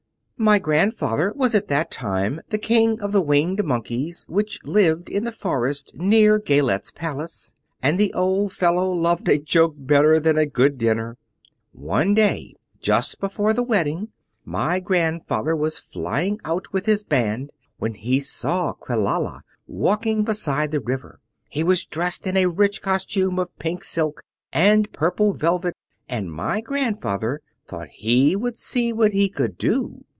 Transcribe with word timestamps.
"My 0.37 0.57
grandfather 0.57 1.31
was 1.35 1.53
at 1.53 1.67
that 1.67 1.91
time 1.91 2.41
the 2.49 2.57
King 2.57 2.99
of 2.99 3.11
the 3.11 3.21
Winged 3.21 3.63
Monkeys 3.63 4.25
which 4.27 4.57
lived 4.63 5.07
in 5.07 5.23
the 5.23 5.31
forest 5.31 5.91
near 5.93 6.39
Gayelette's 6.39 6.89
palace, 6.89 7.53
and 7.79 7.99
the 7.99 8.11
old 8.15 8.51
fellow 8.51 8.89
loved 8.89 9.29
a 9.29 9.37
joke 9.37 9.75
better 9.77 10.19
than 10.19 10.39
a 10.39 10.47
good 10.47 10.79
dinner. 10.79 11.15
One 11.73 12.15
day, 12.15 12.55
just 12.79 13.19
before 13.19 13.53
the 13.53 13.61
wedding, 13.61 14.07
my 14.43 14.79
grandfather 14.79 15.55
was 15.55 15.77
flying 15.77 16.39
out 16.43 16.73
with 16.73 16.87
his 16.87 17.03
band 17.03 17.51
when 17.77 17.93
he 17.93 18.19
saw 18.19 18.73
Quelala 18.73 19.43
walking 19.67 20.23
beside 20.23 20.71
the 20.71 20.79
river. 20.81 21.19
He 21.49 21.63
was 21.63 21.85
dressed 21.85 22.25
in 22.25 22.35
a 22.35 22.47
rich 22.47 22.81
costume 22.81 23.37
of 23.37 23.55
pink 23.59 23.83
silk 23.83 24.23
and 24.51 24.91
purple 24.91 25.33
velvet, 25.33 25.77
and 26.09 26.31
my 26.33 26.61
grandfather 26.61 27.41
thought 27.67 27.89
he 27.89 28.35
would 28.35 28.57
see 28.57 28.91
what 28.91 29.11
he 29.13 29.29
could 29.29 29.55
do. 29.55 30.03